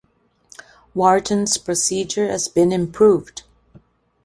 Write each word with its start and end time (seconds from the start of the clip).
Wharton's 0.95 1.59
procedure 1.59 2.27
has 2.27 2.47
been 2.47 2.71
improved. 2.71 3.43